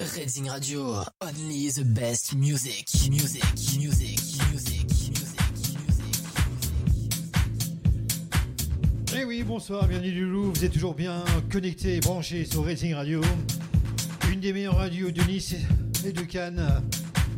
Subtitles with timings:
[0.00, 3.44] Reading Radio, only the best music, music,
[3.78, 4.18] music,
[4.50, 5.40] music, music,
[5.84, 6.16] music.
[9.14, 10.52] Eh oui, bonsoir, bienvenue du Loup.
[10.54, 13.20] Vous êtes toujours bien connectés et branchés sur Racing Radio,
[14.32, 15.54] une des meilleures radios de Nice
[16.06, 16.82] et de Cannes,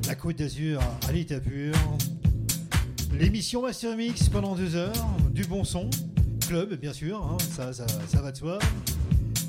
[0.07, 1.75] la Côte d'Azur à l'état pur.
[3.13, 5.91] L'émission Master Mix pendant deux heures, du bon son,
[6.47, 8.61] club bien sûr, hein, ça, ça, ça va de soi.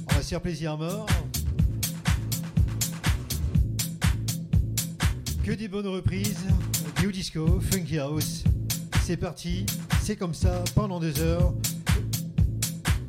[0.10, 1.06] On va se faire plaisir à mort.
[5.44, 6.46] Que des bonnes reprises,
[7.02, 8.46] new disco, funky house.
[9.02, 9.66] C'est parti,
[10.02, 11.54] c'est comme ça pendant deux heures.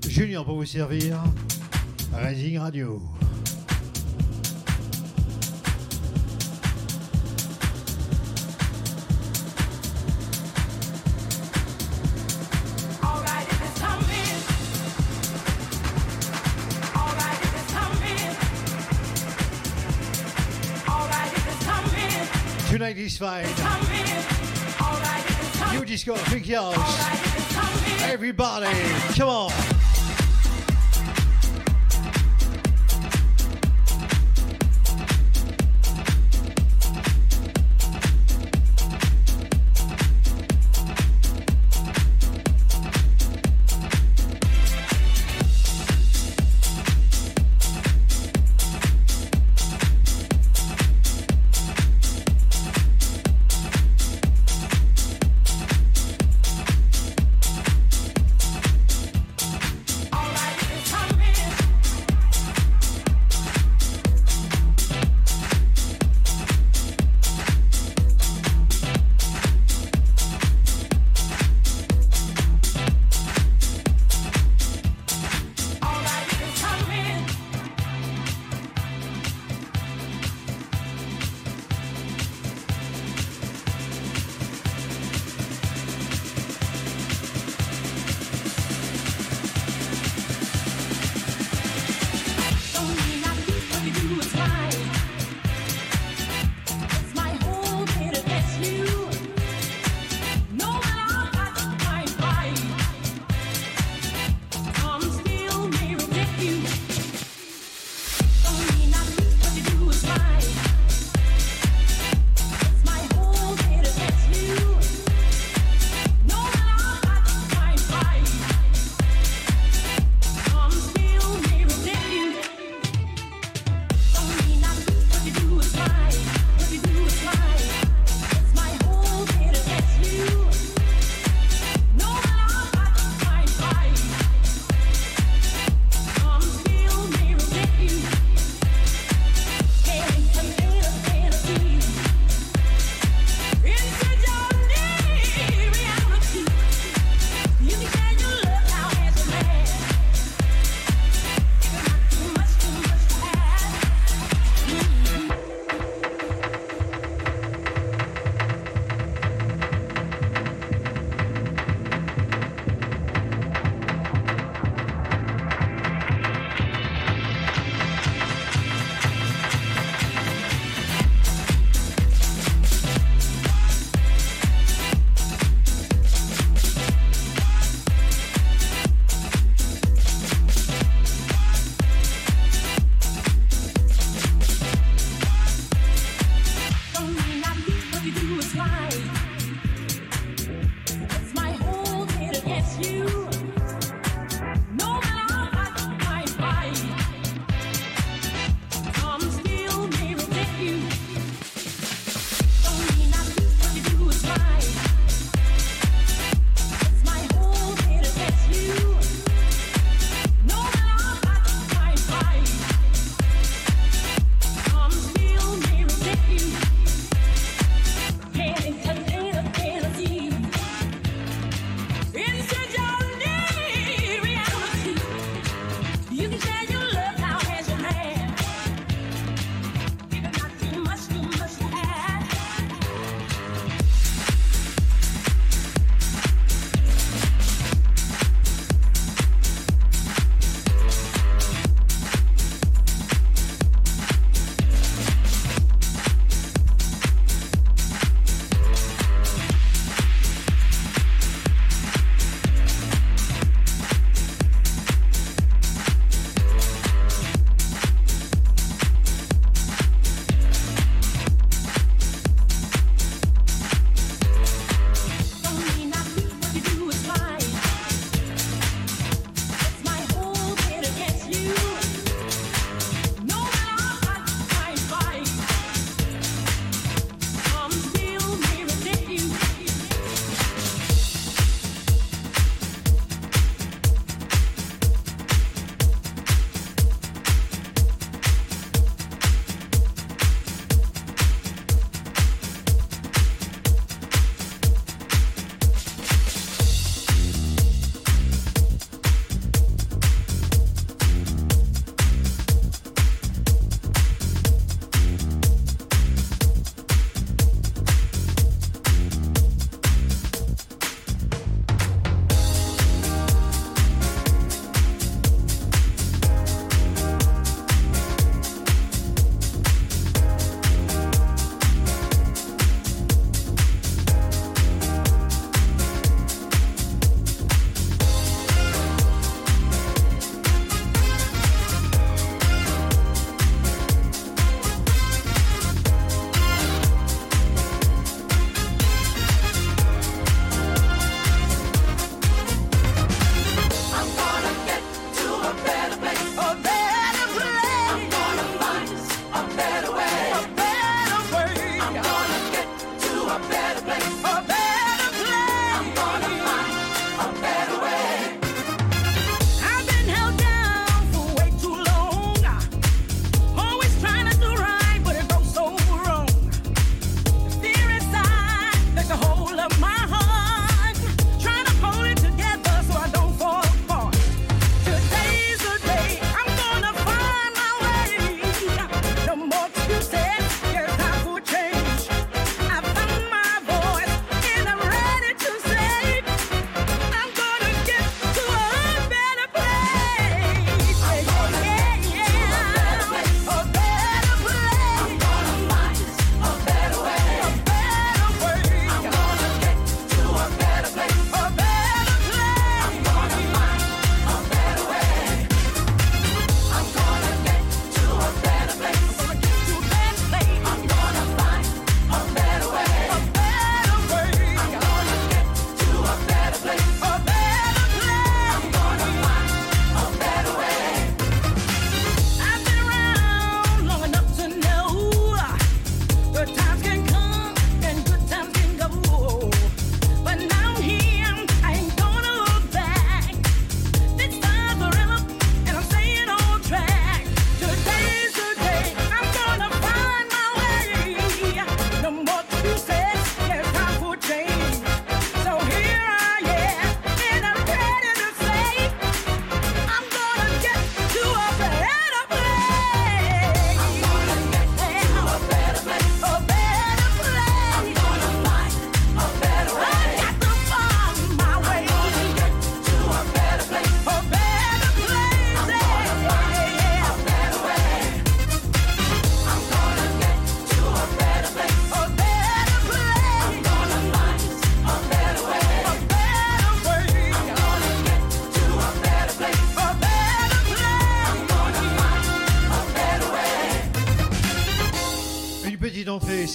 [0.08, 1.22] Julien pour vous servir.
[2.12, 3.00] Rising Radio.
[22.94, 23.44] Funky house.
[24.80, 25.60] Alright, if
[27.36, 28.12] it's coming.
[28.12, 28.72] Everybody,
[29.16, 29.83] come on.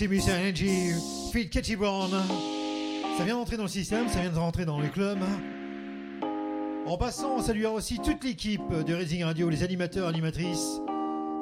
[0.08, 0.94] Miss Angie,
[1.34, 2.10] Feed Catchy Brown.
[3.18, 5.20] Ça vient d'entrer dans le système, ça vient de rentrer dans le club.
[6.86, 10.79] En passant, on saluera aussi toute l'équipe de Raising Radio, les animateurs, animatrices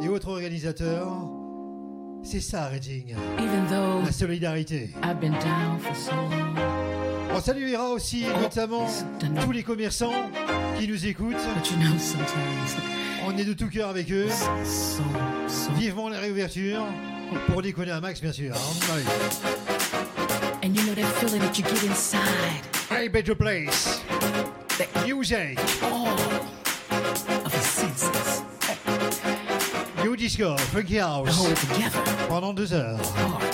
[0.02, 1.08] et autres organisateurs.
[2.24, 2.72] C'est ça,
[3.70, 4.90] though la solidarité.
[5.04, 6.56] I've been down for so long,
[7.36, 8.88] On saluera aussi notamment
[9.44, 10.30] tous les commerçants
[10.80, 11.36] qui nous écoutent.
[11.70, 11.96] you know
[13.28, 14.30] On est de tout cœur avec eux.
[14.66, 15.04] so
[15.48, 15.72] so.
[15.74, 16.84] Vivement la réouverture.
[17.48, 18.54] Pour déconner un max, bien sûr.
[18.54, 19.04] Ouais.
[20.64, 22.22] And you know that feeling that you get inside,
[22.90, 24.02] Hey, better place.
[24.78, 25.58] that Music.
[25.84, 28.44] all of the senses
[30.04, 31.36] New Disco, Funky House.
[31.38, 32.02] hold together.
[32.30, 33.00] Pendant deux heures.
[33.16, 33.47] Hard.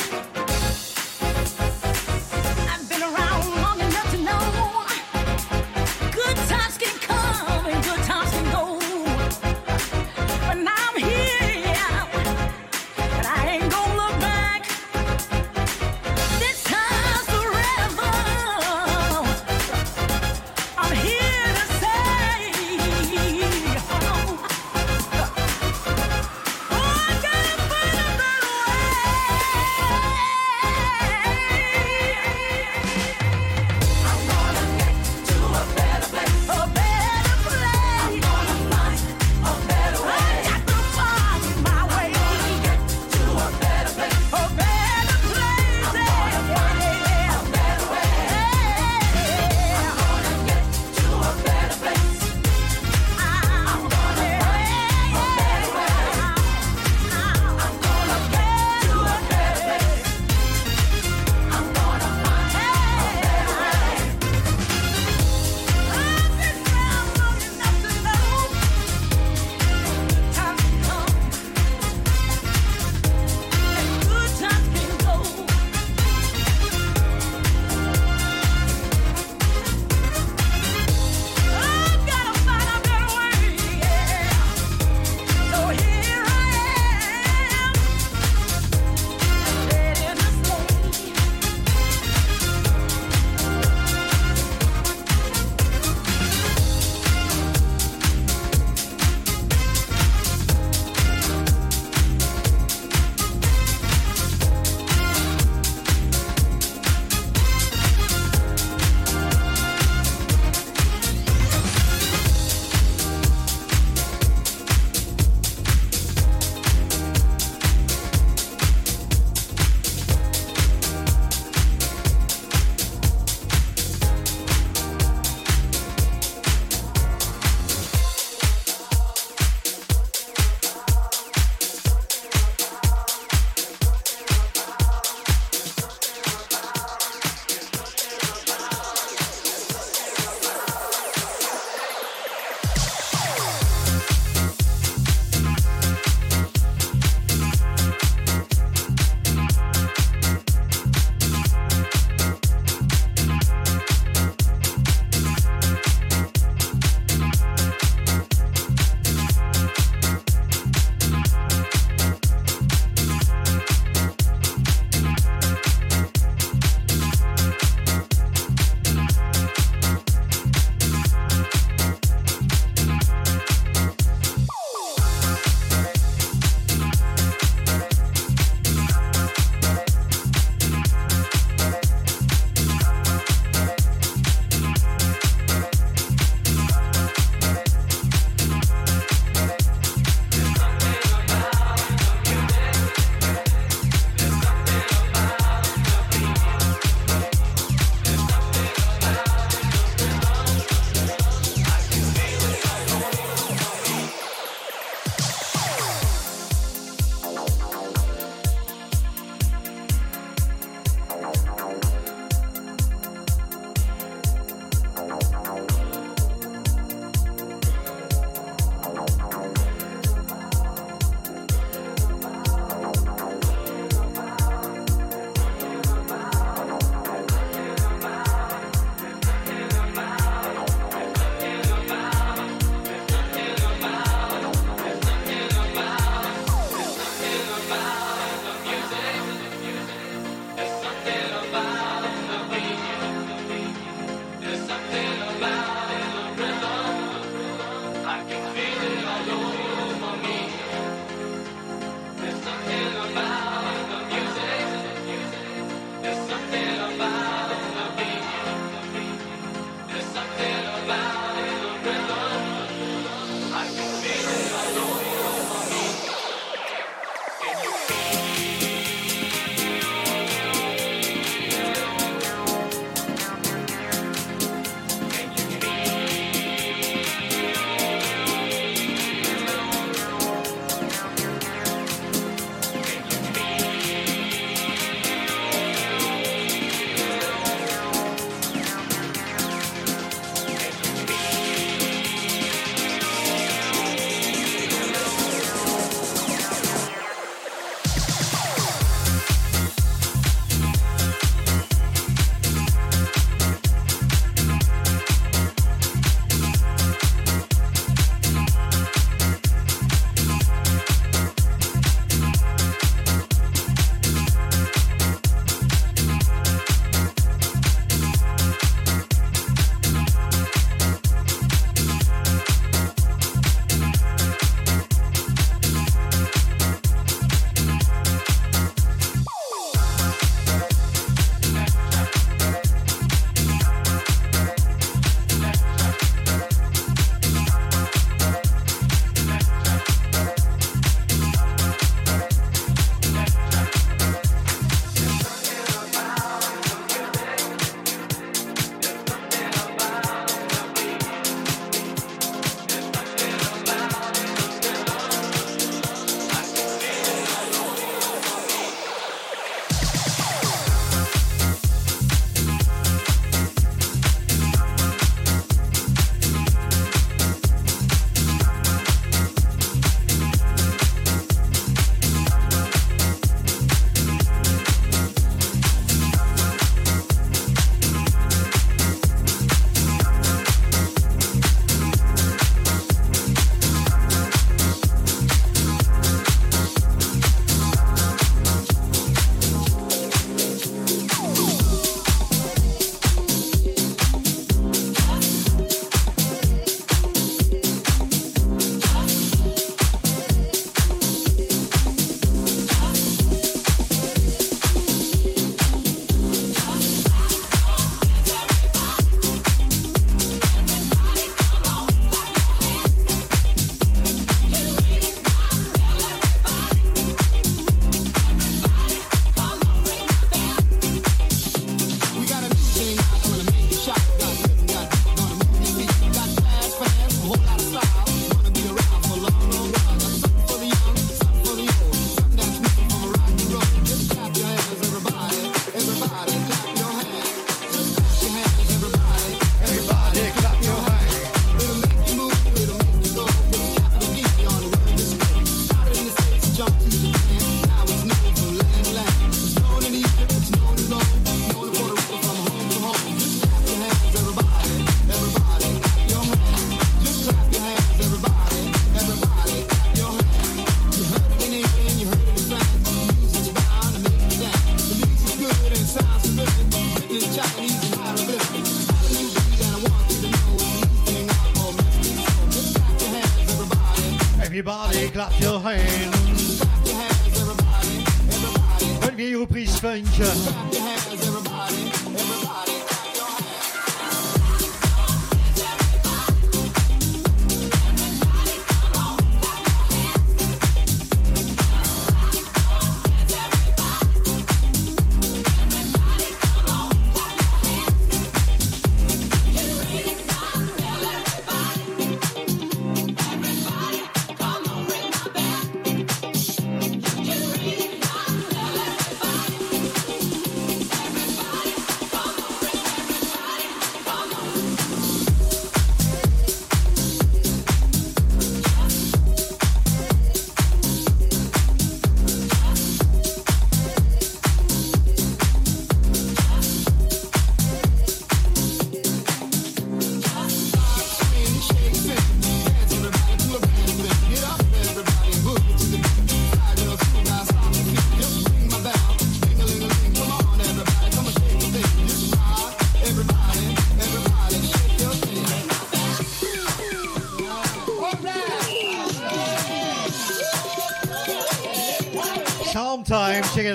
[475.63, 476.12] hail.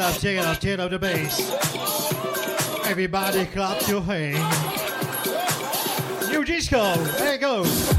[0.08, 1.50] Sometimes, check it out, check it out the bass.
[2.86, 4.38] Everybody clap your hands.
[6.30, 7.97] New disco, there it goes.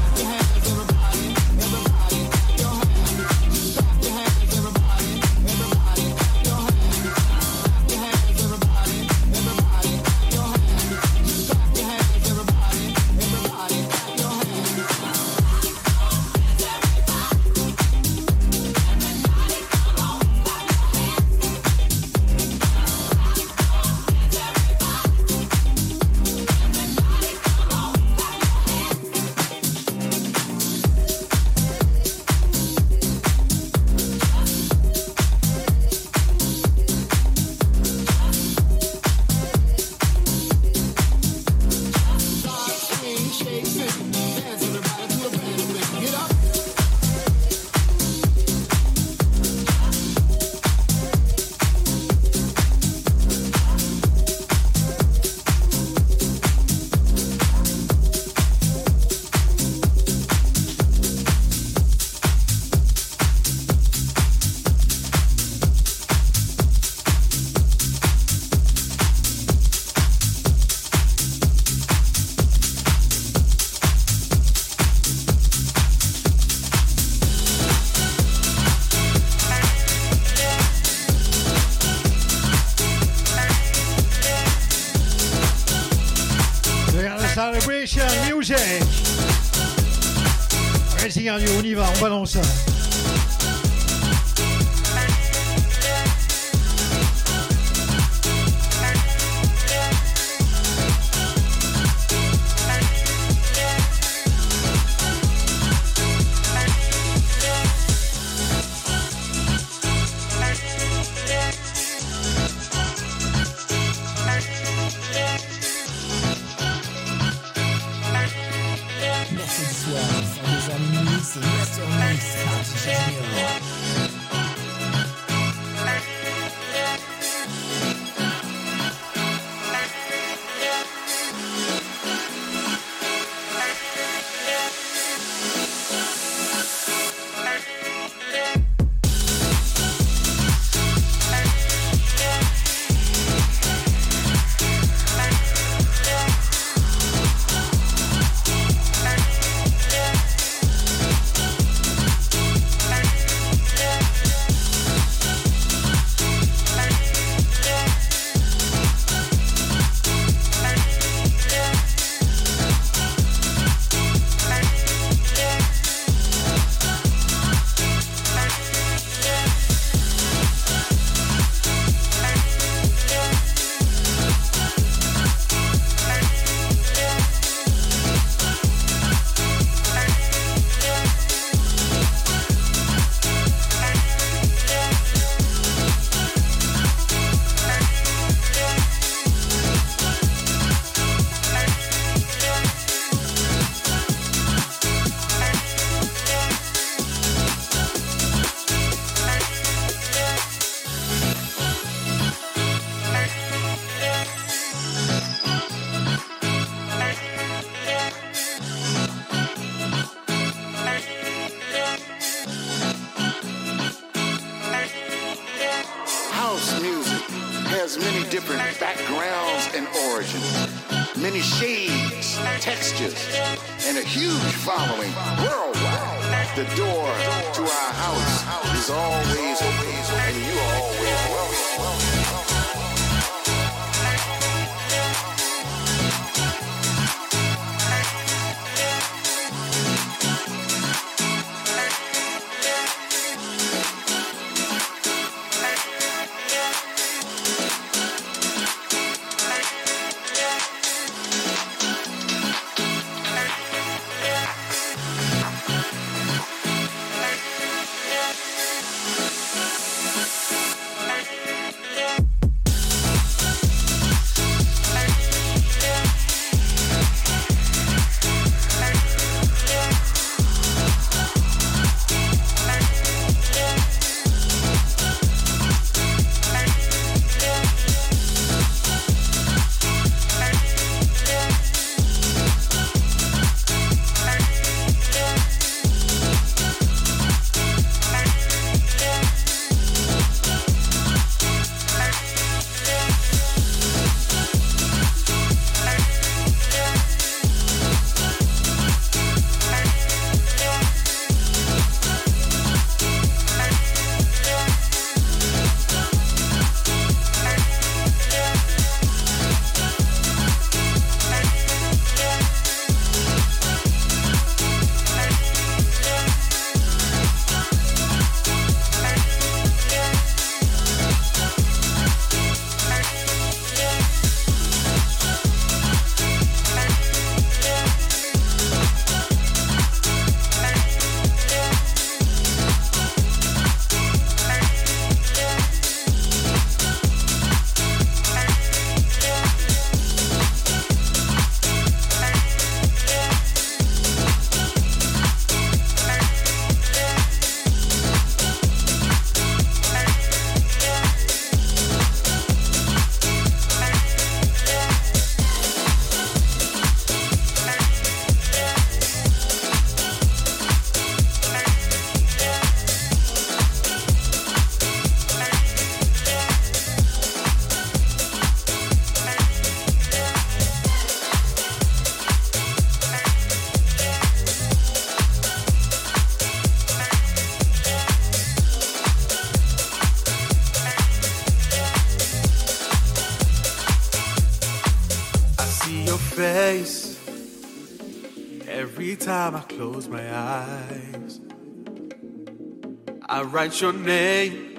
[393.78, 394.69] your name.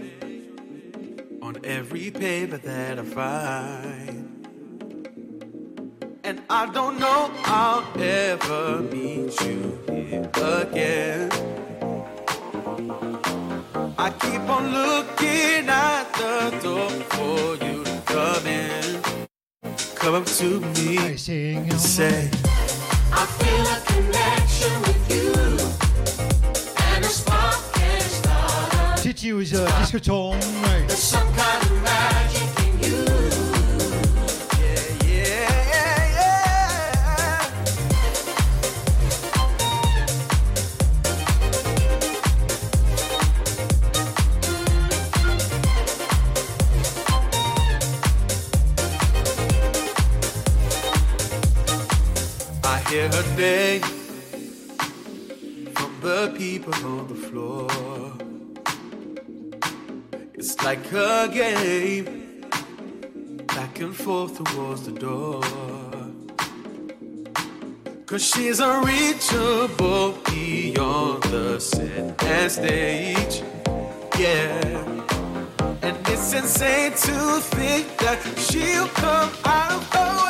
[72.52, 73.44] stage.
[74.20, 74.60] Yeah.
[75.82, 80.21] And it's insane to think that she'll come out of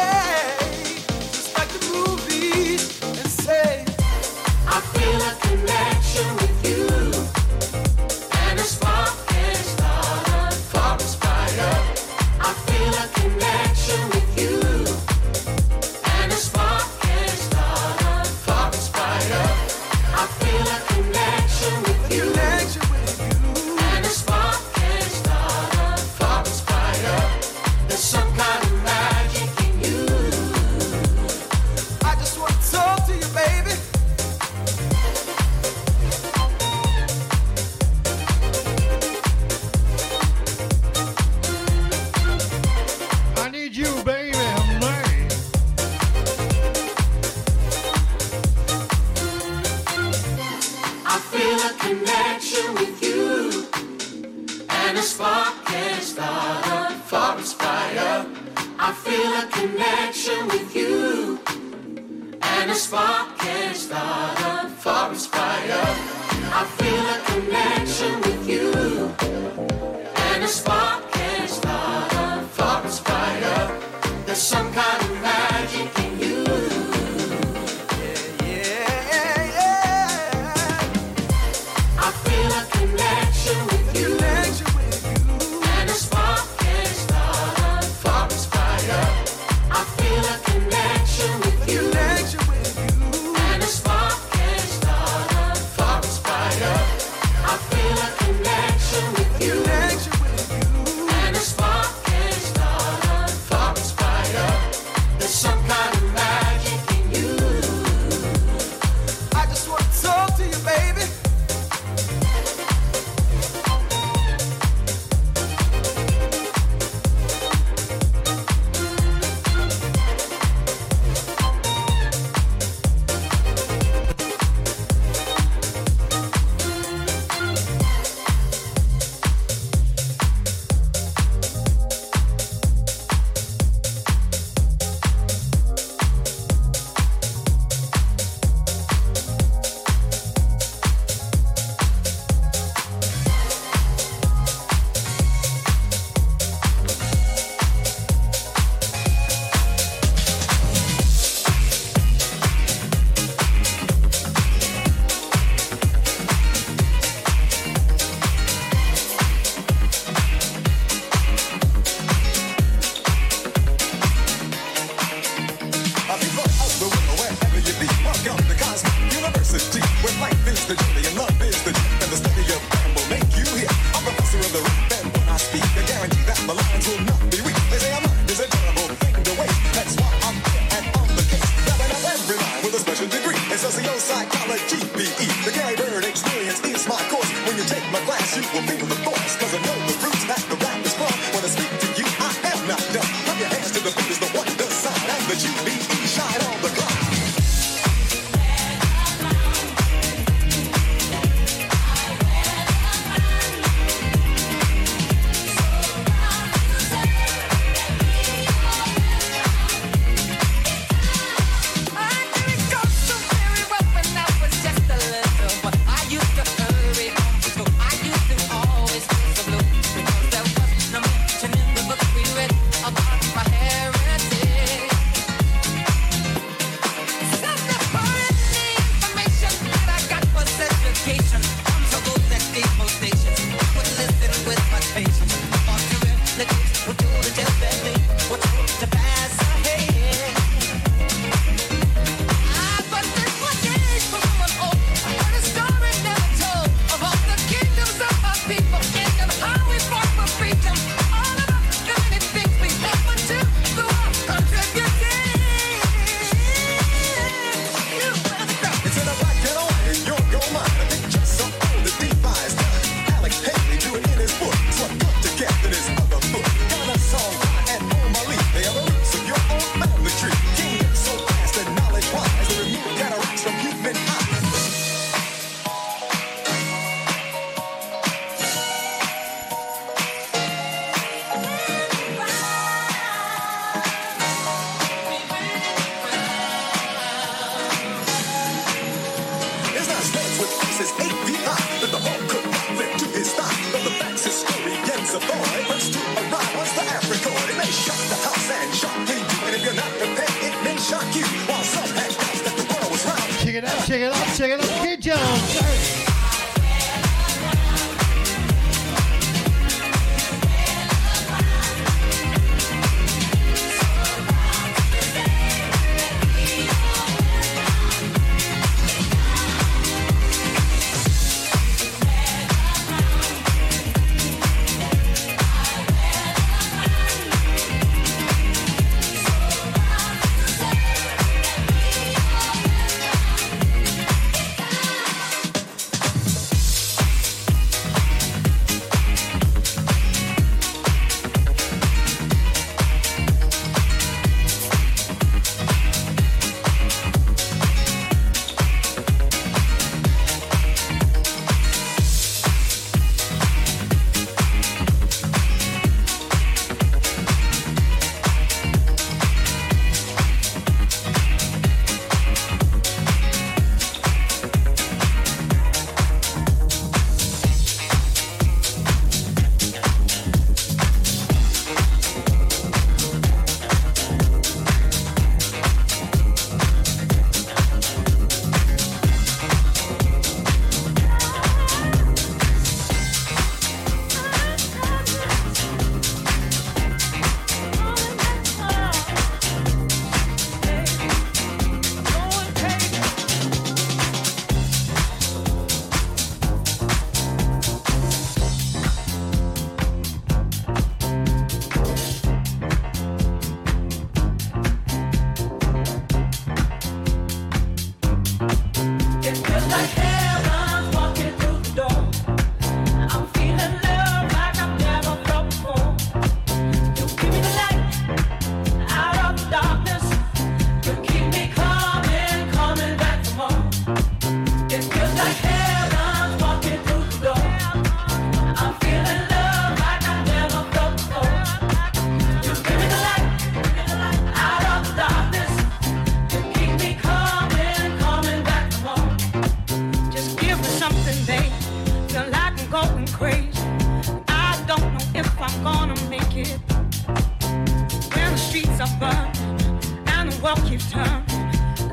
[450.42, 451.24] world keeps turning.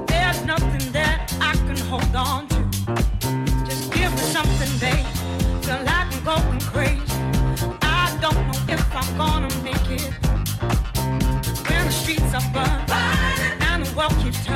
[0.06, 2.56] There's nothing that I can hold on to.
[3.66, 4.72] Just give me something,
[5.86, 7.02] I'm going crazy.
[7.82, 10.12] I don't know if I'm gonna make it.
[11.68, 12.50] When the streets are
[13.68, 14.47] and the world keeps turning.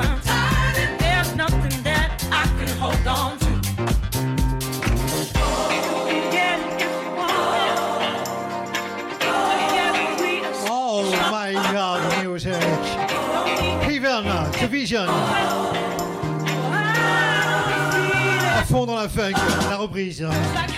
[20.13, 20.72] vision.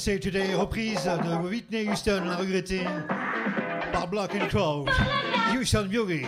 [0.00, 2.86] Say Today, reprise de Whitney Houston, la regrettée,
[3.92, 4.88] par Black and Crowd.
[5.54, 6.24] Houston Beauty.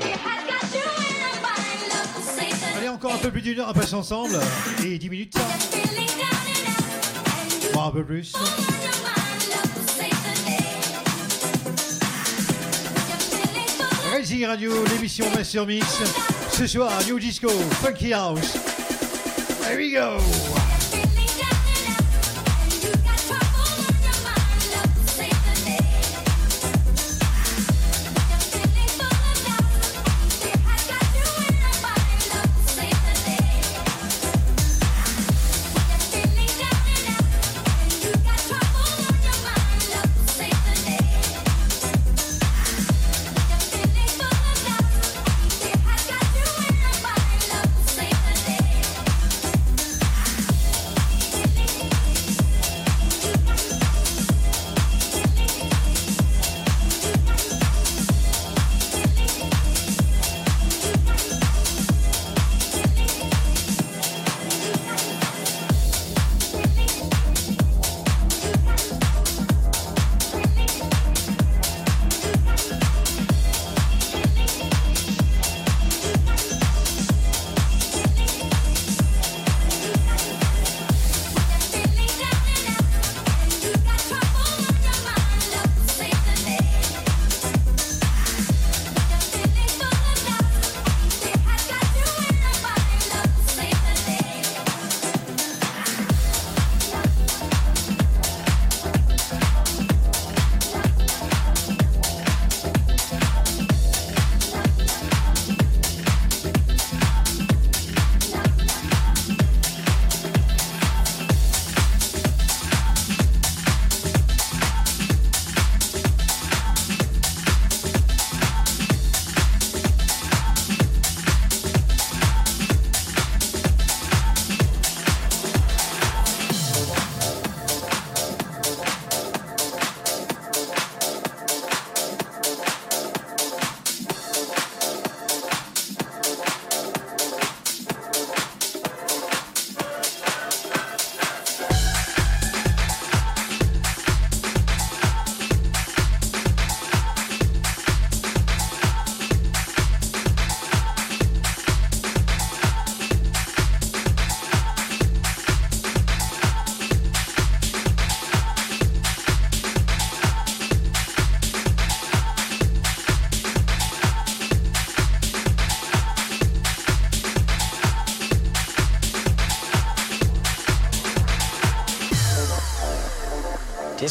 [2.77, 4.39] Allez, encore un peu plus d'une heure à passer ensemble.
[4.85, 5.39] Et 10 minutes.
[7.73, 8.35] Bon, un peu plus.
[14.15, 15.87] Rising Radio, l'émission Master Mix.
[16.53, 17.49] Ce soir, New Disco,
[17.81, 18.55] Funky House.
[19.67, 20.62] Here we go.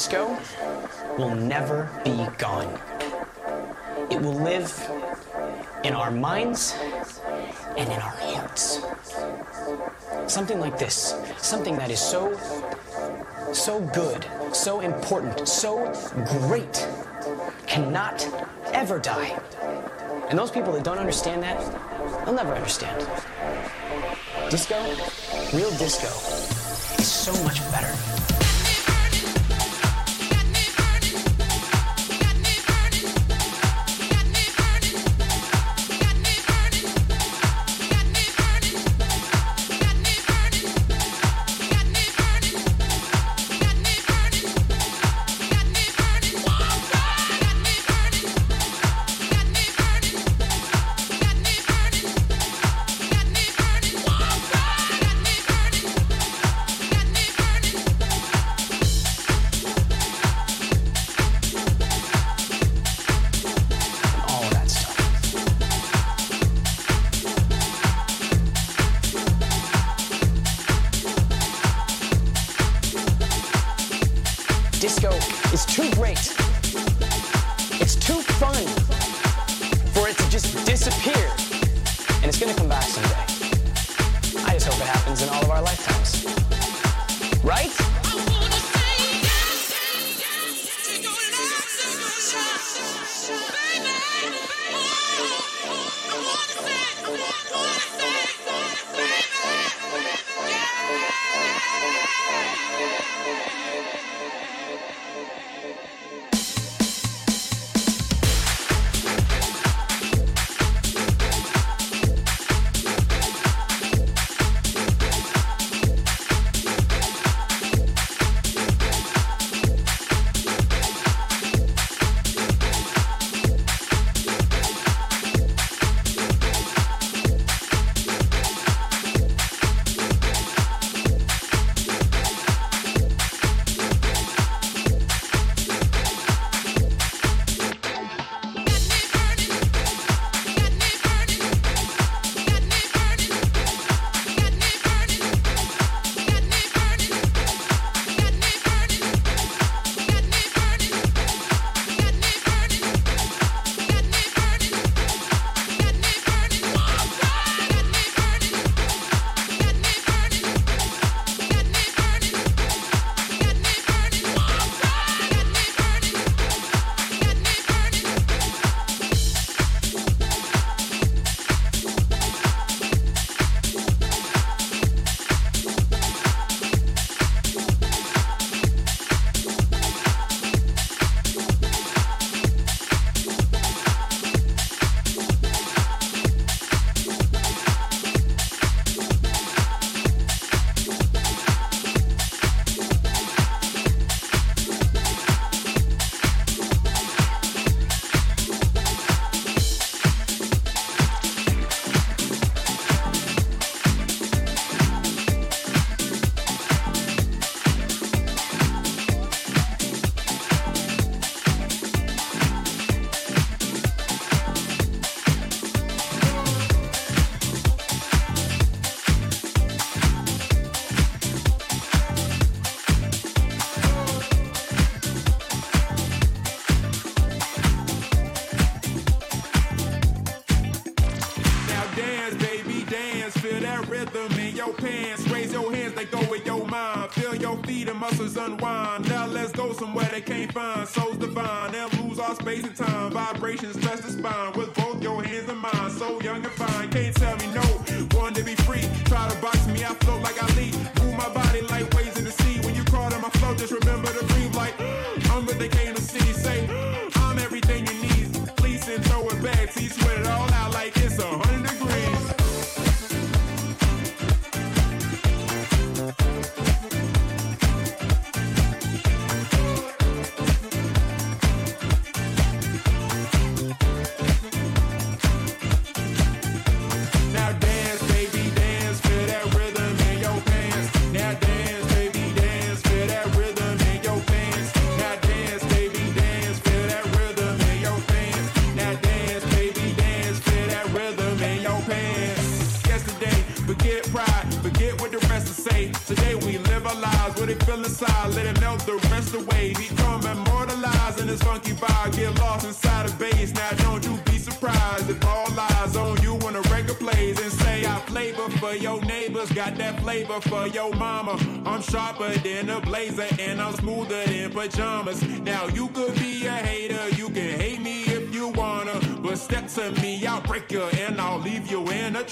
[0.10, 2.80] Will never be gone.
[4.10, 4.74] It will live
[5.84, 6.76] in our minds
[7.78, 8.82] and in our hearts.
[10.26, 12.34] Something like this, something that is so,
[13.54, 15.94] so good, so important, so
[16.26, 16.88] great,
[17.68, 18.28] cannot
[18.74, 19.40] ever die.
[20.30, 21.60] And those people that don't understand that,
[22.26, 23.06] they'll never understand.
[24.50, 24.82] Disco,
[25.54, 26.08] real disco,
[26.98, 28.21] is so much better.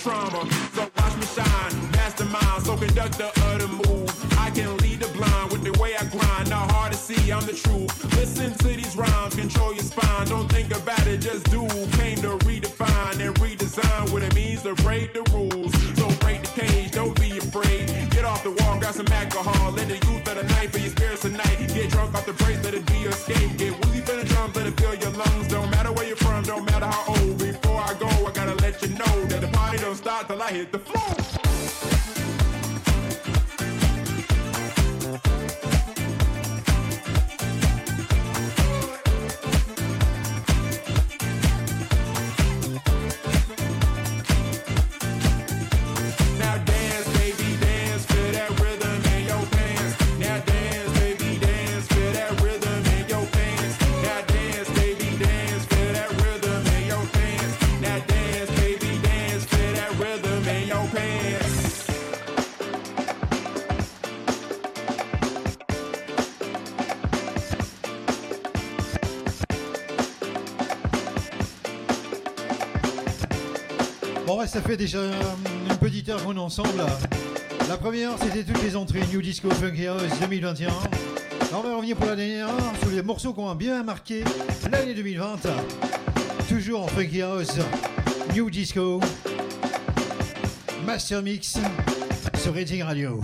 [0.03, 0.68] trauma.
[74.61, 76.83] ça fait déjà une petite heure qu'on est ensemble.
[77.69, 80.69] La première, c'était toutes les entrées New Disco Funky House 2021.
[81.53, 82.49] On va revenir pour la dernière
[82.81, 84.23] sur les morceaux qui ont bien marqué
[84.69, 85.37] l'année 2020.
[86.49, 87.53] Toujours en Funky House,
[88.33, 88.99] New Disco,
[90.85, 91.57] Master Mix
[92.35, 93.21] sur Rating Radio.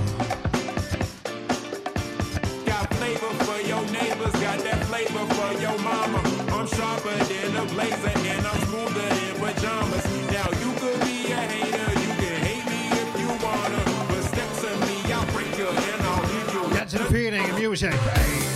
[17.80, 18.55] ใช่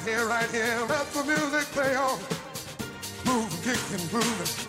[0.00, 0.78] right here, right here.
[0.88, 2.18] Let the music play on.
[3.26, 4.59] Move, kick, and groove.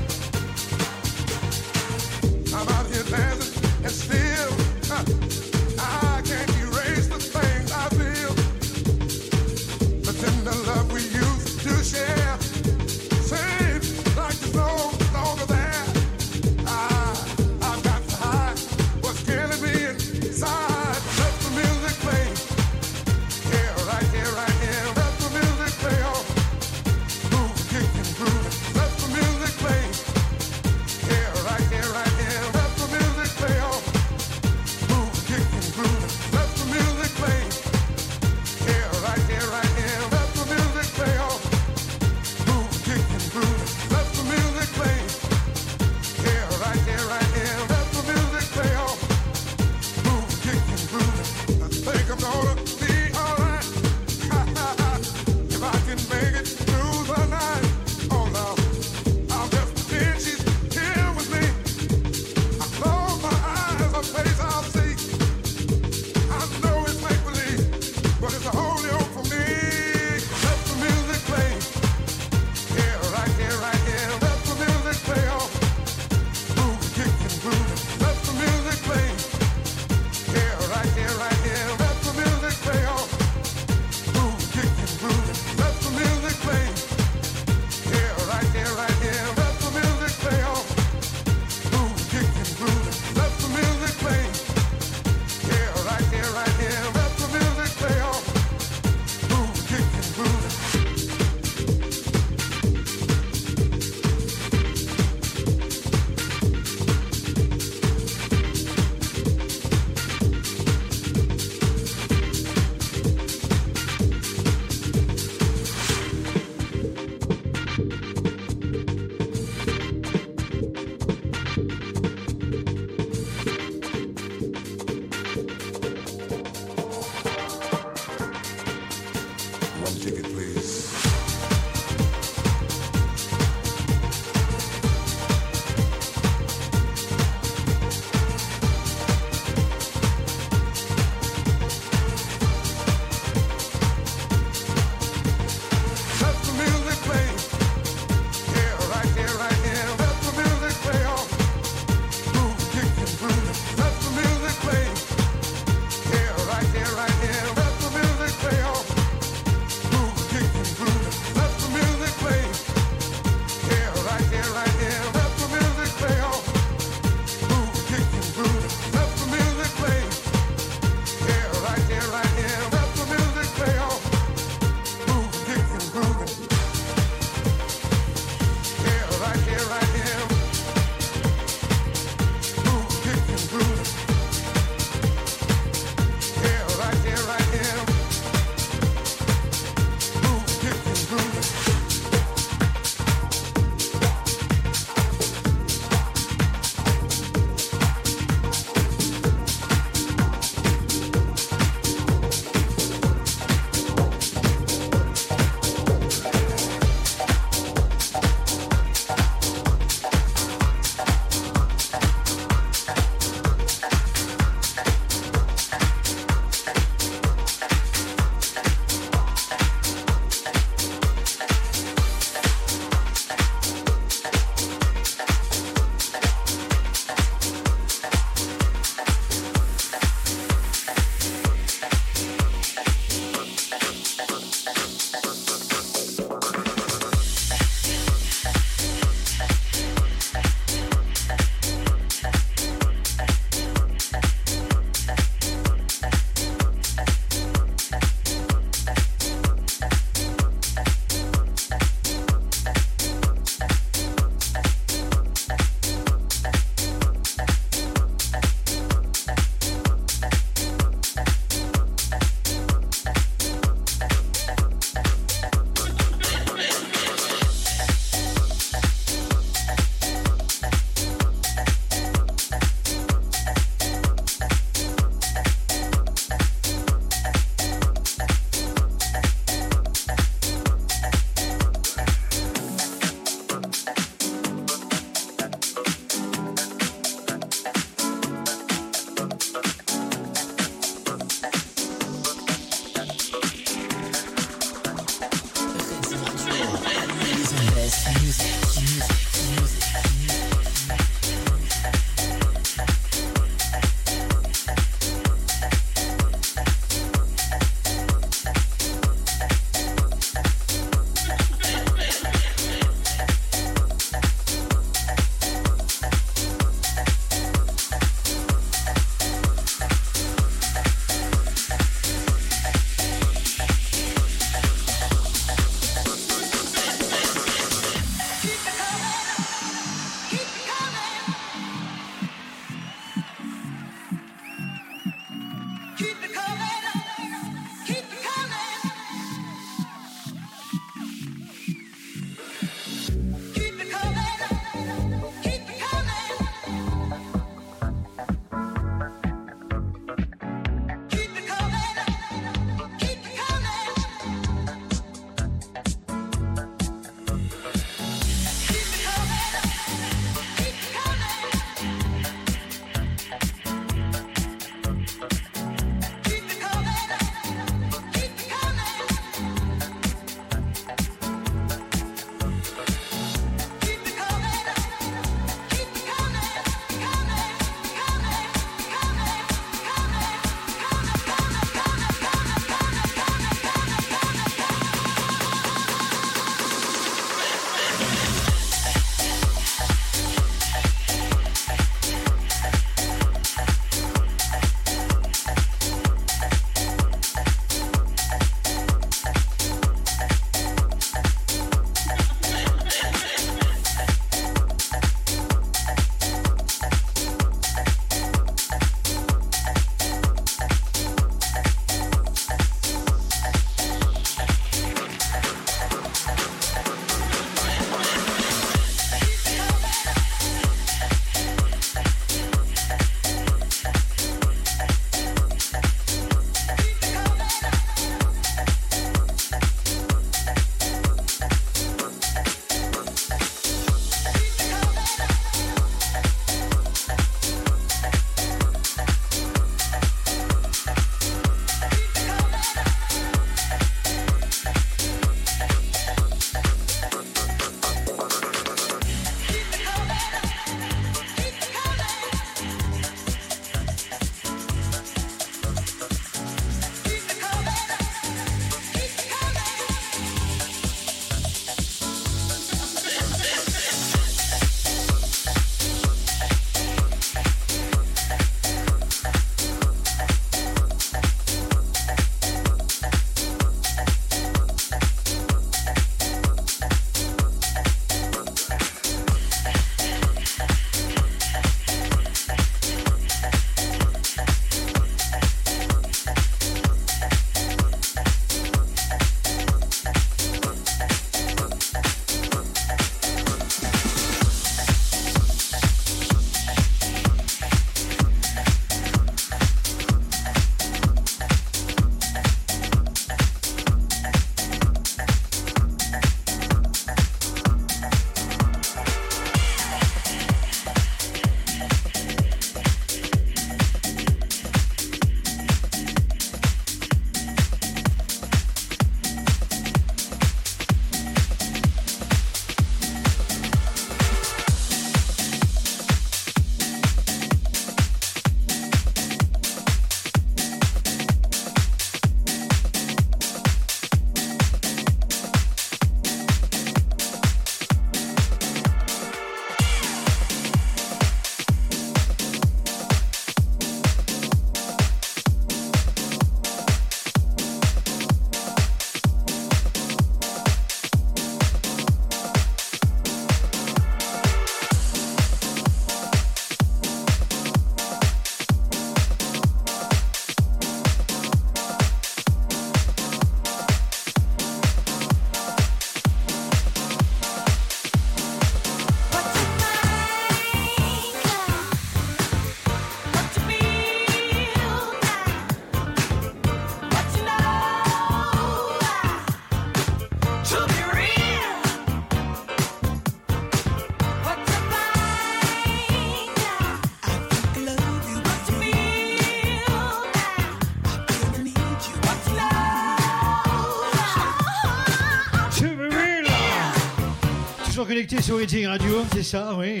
[598.08, 600.00] Connecté sur Radio, c'est ça, oui.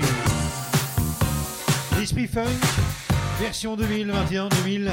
[1.98, 2.48] L'esprit funk,
[3.38, 4.90] version 2021-2000.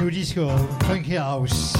[0.00, 0.48] New Disco,
[0.88, 1.74] Funky House.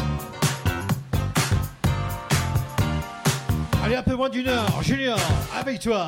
[3.84, 5.18] Allez, un peu moins d'une heure, Junior,
[5.58, 6.06] avec toi.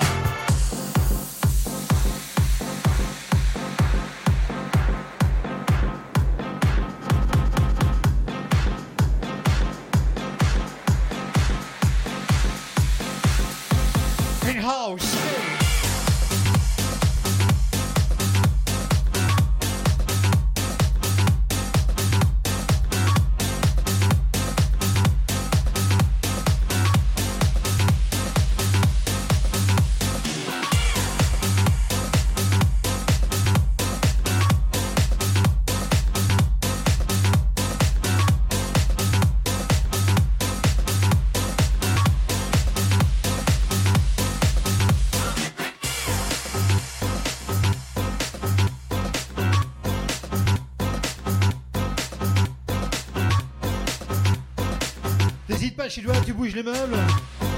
[56.58, 56.96] Les meubles,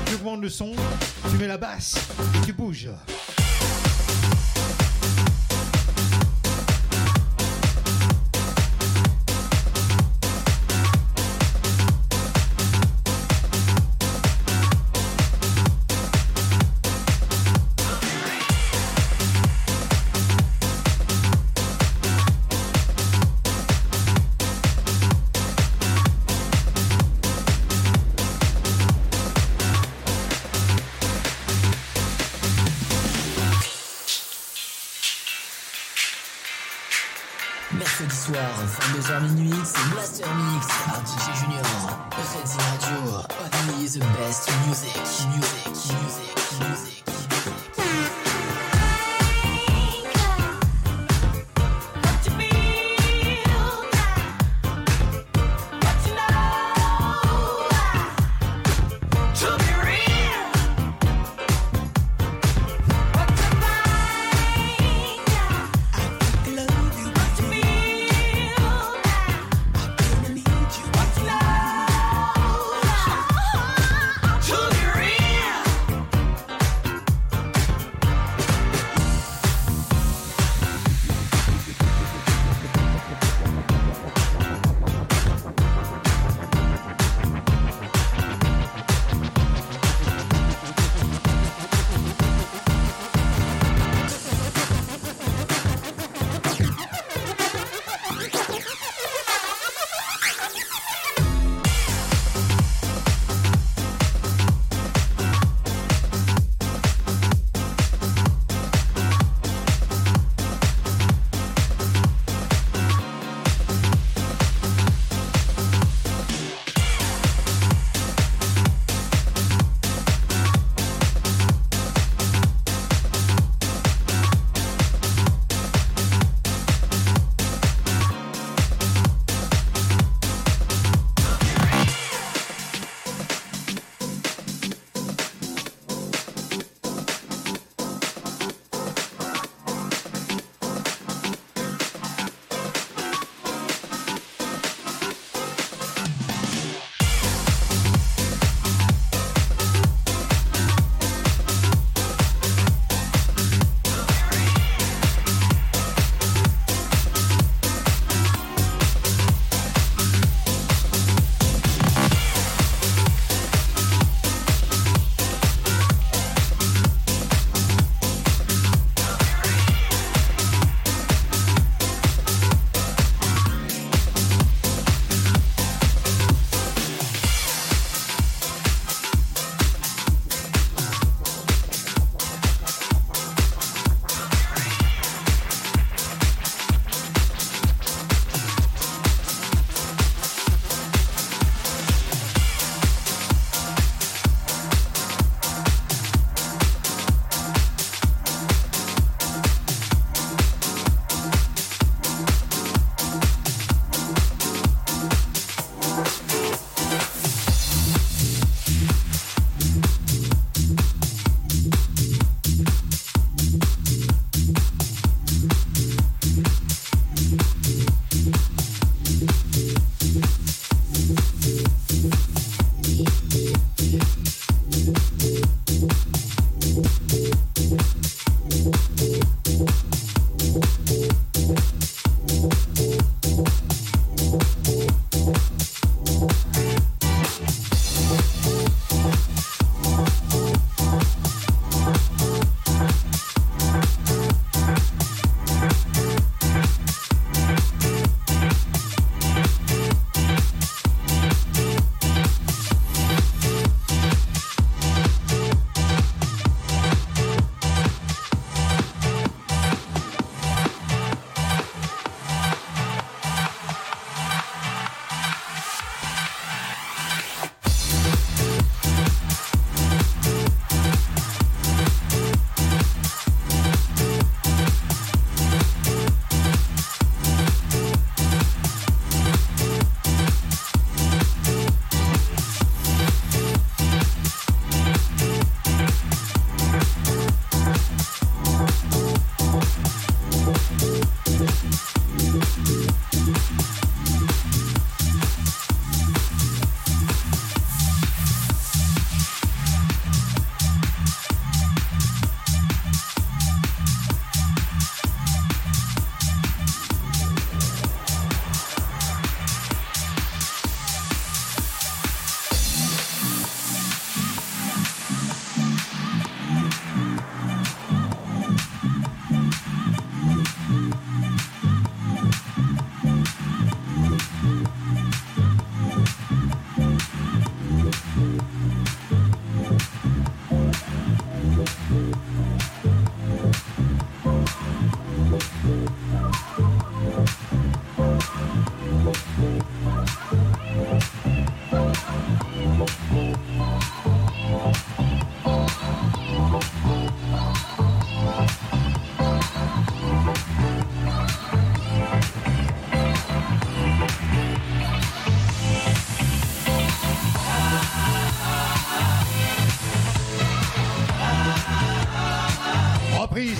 [0.04, 0.72] tu augmentes le son,
[1.30, 1.96] tu mets la basse
[2.44, 2.90] tu bouges.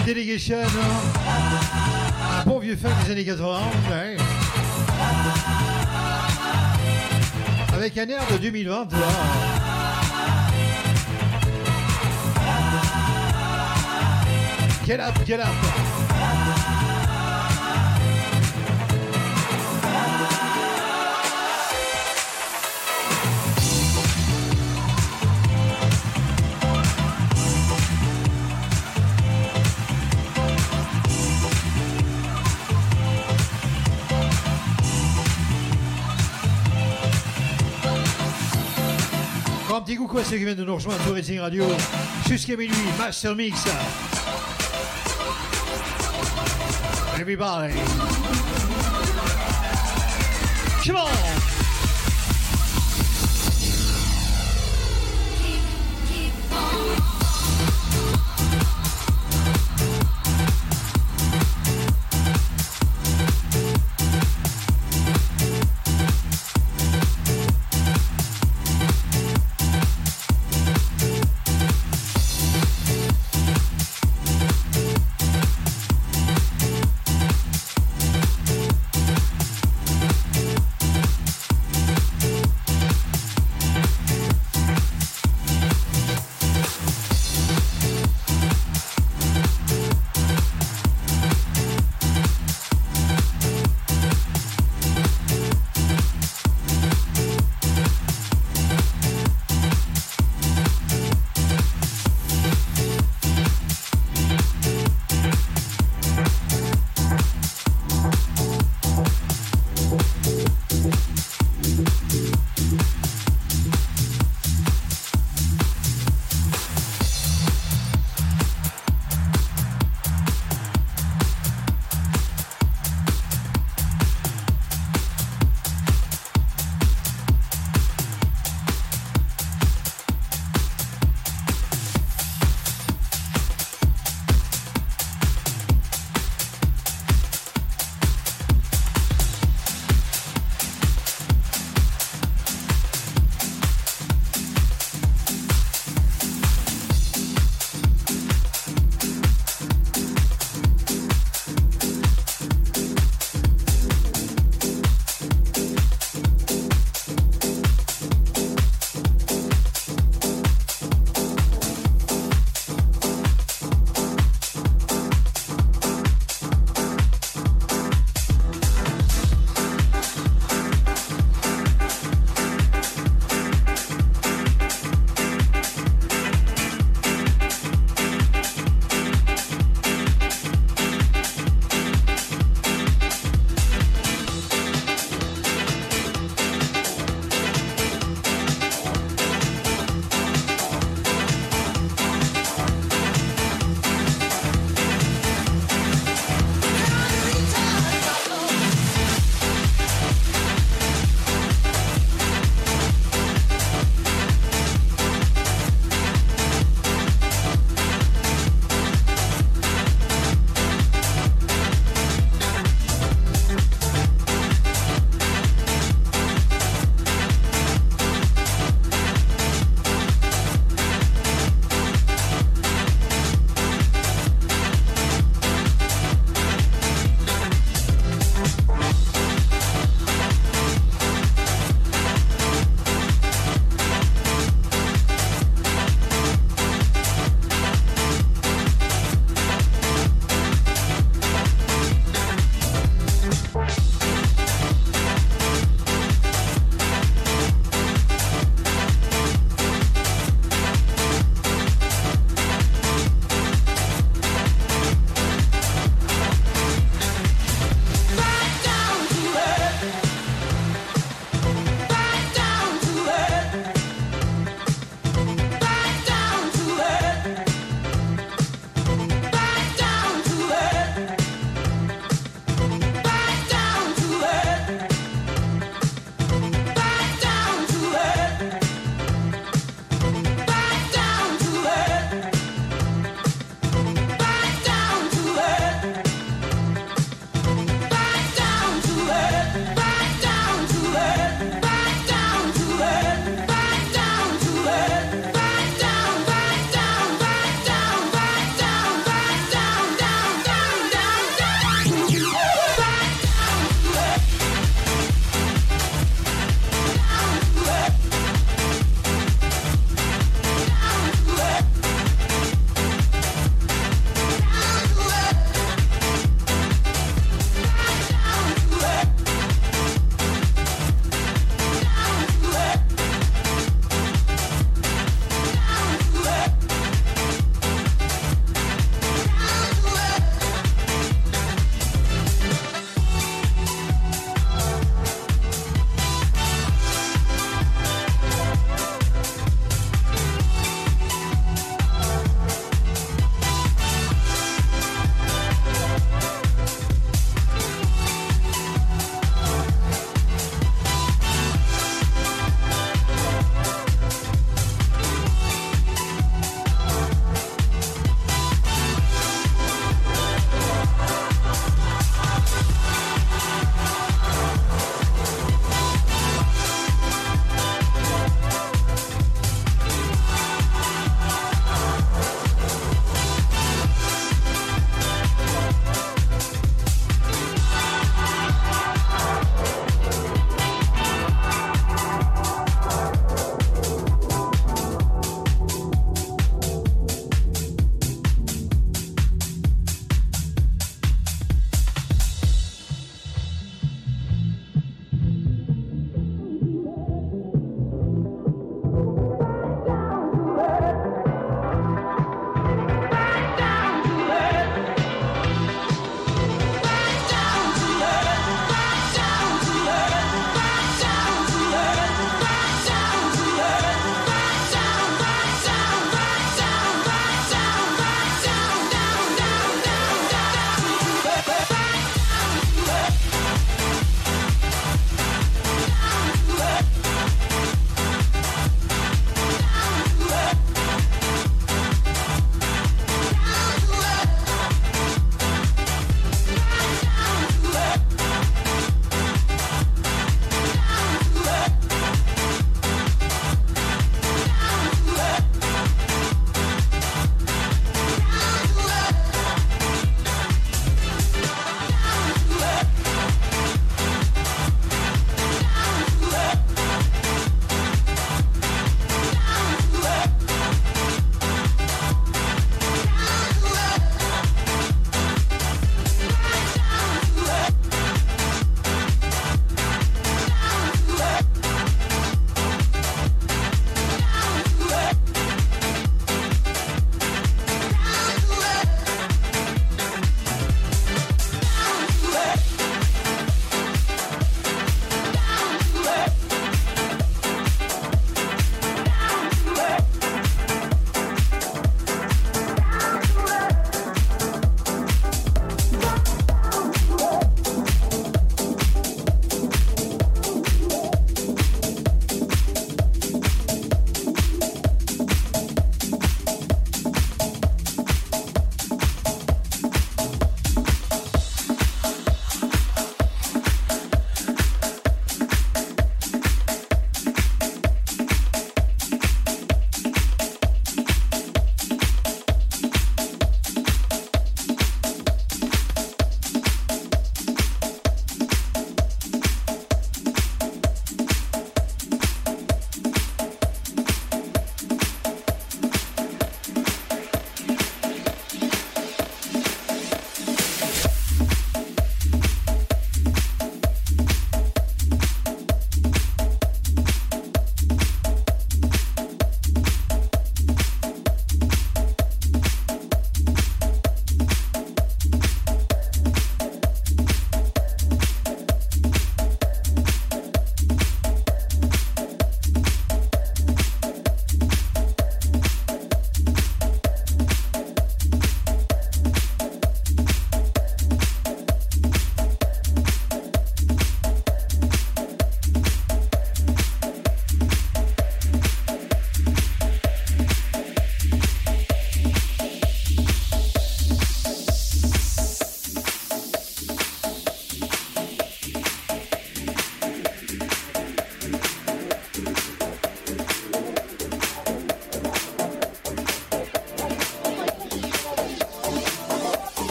[0.00, 0.56] Delegation.
[0.58, 2.40] hein.
[2.40, 3.60] Un bon vieux funk des années 80.
[3.90, 4.16] ouais.
[7.74, 8.88] Avec un air de 2020.
[8.92, 8.98] là.
[14.84, 16.61] Get up, get up.
[39.92, 41.66] Petit coucou à ceux qui viennent de nous rejoindre sur Racing Radio
[42.26, 43.62] jusqu'à minuit, Master Mix.
[47.20, 47.74] Everybody.
[50.86, 51.41] Come on!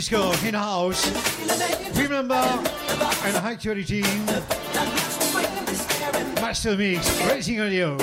[0.00, 1.04] Disco, in house.
[1.94, 4.00] Remember, and actuality,
[6.40, 7.98] Master Mix, Racing Radio.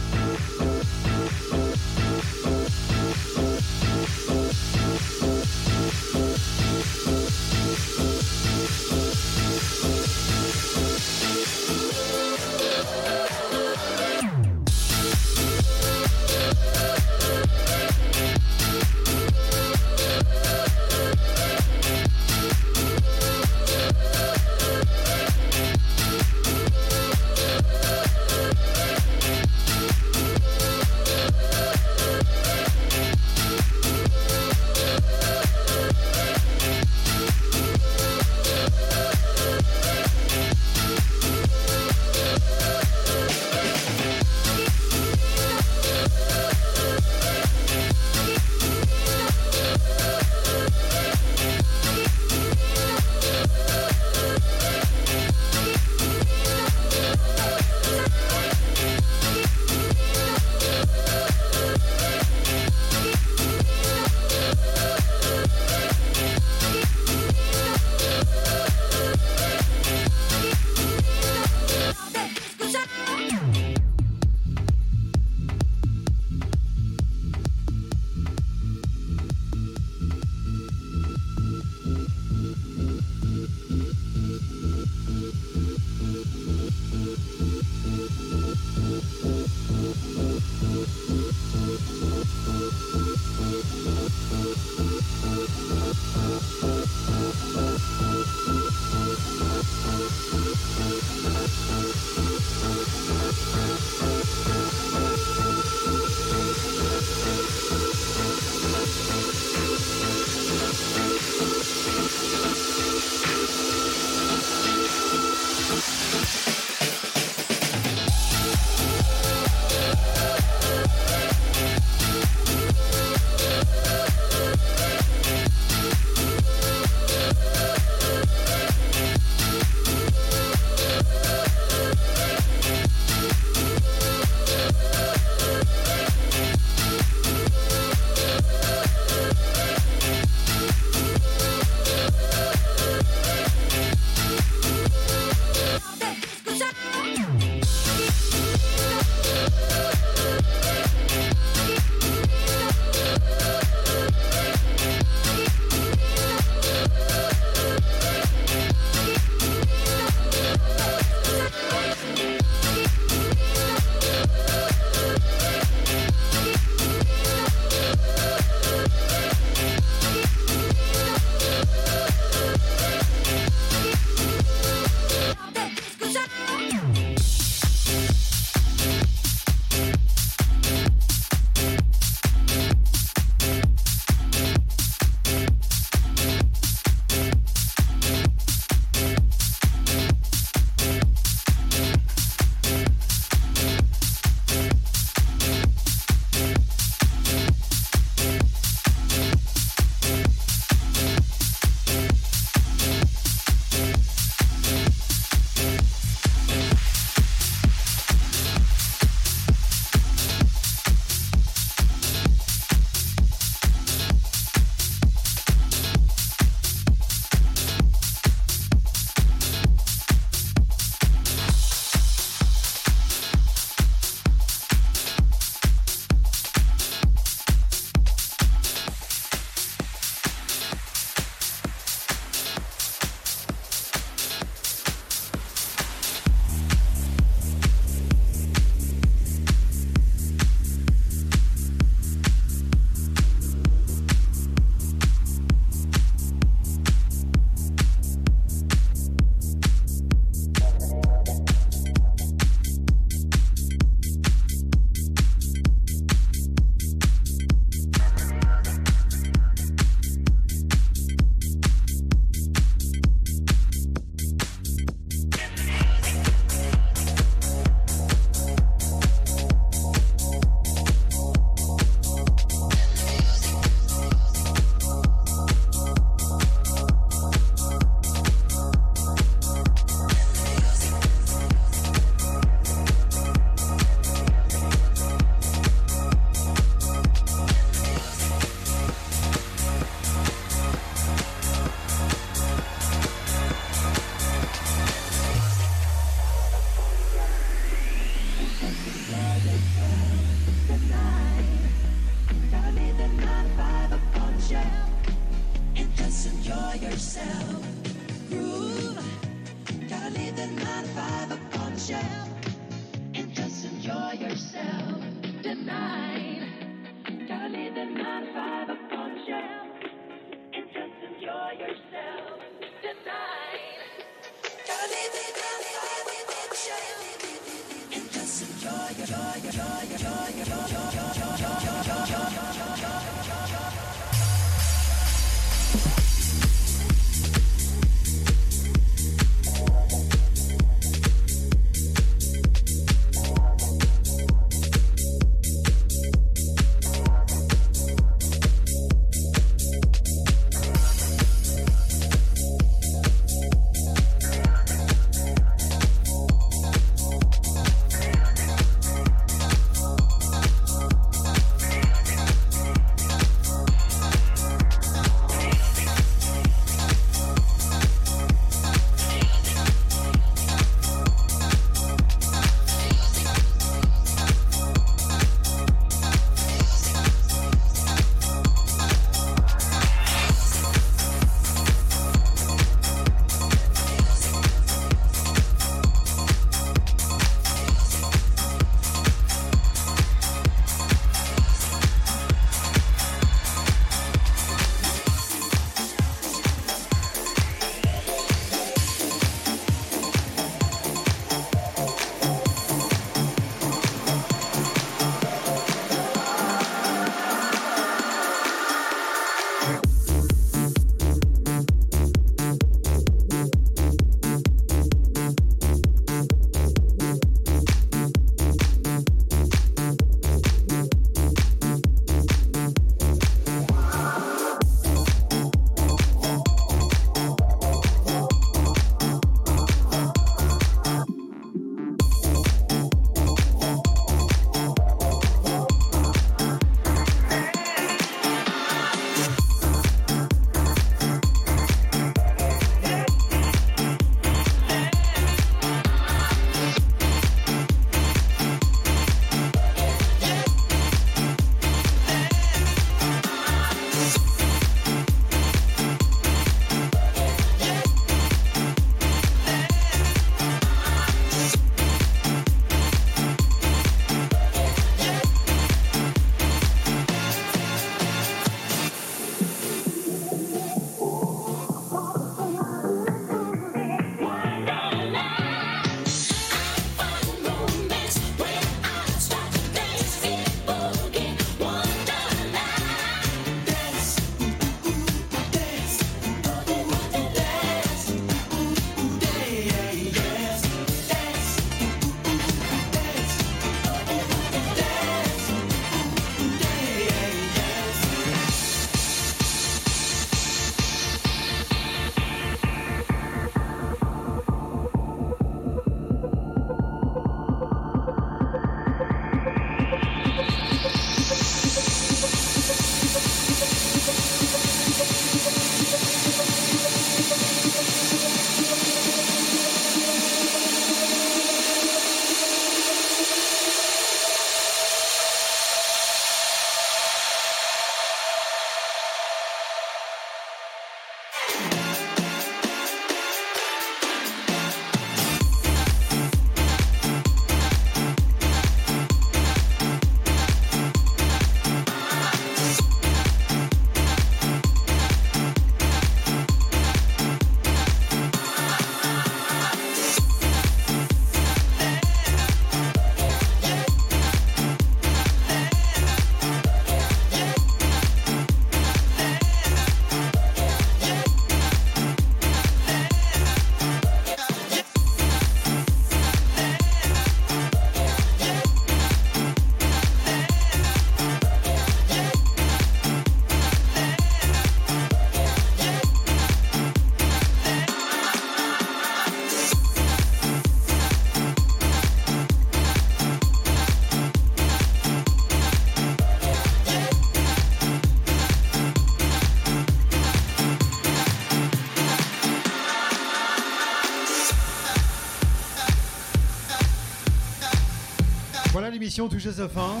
[599.10, 600.00] Touche à sa fin.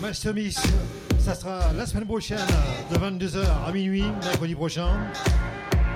[0.00, 0.32] Master
[1.18, 2.38] ça sera la semaine prochaine
[2.90, 4.88] de 22h à minuit, mercredi prochain.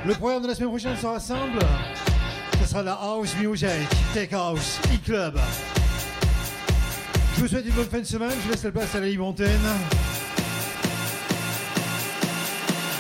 [0.05, 1.59] Le programme de la semaine prochaine sera simple.
[2.61, 3.69] Ce sera la house music,
[4.13, 5.39] tech house, e-club.
[7.37, 8.33] Je vous souhaite une bonne fin de semaine.
[8.45, 9.49] Je laisse la place à la libre antenne.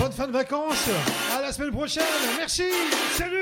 [0.01, 0.89] Bonne fin de vacances.
[1.37, 2.05] À la semaine prochaine.
[2.39, 2.65] Merci.
[3.17, 3.36] Salut.